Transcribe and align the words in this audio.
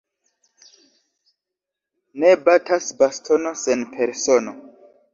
Ne 2.23 2.33
batas 2.49 2.91
bastono 3.05 3.55
sen 3.69 3.89
persono. 3.97 4.61